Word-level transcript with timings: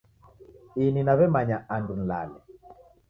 Ini 0.85 1.01
naw'emanya 1.05 1.57
andu 1.75 1.93
nilale 1.97 2.37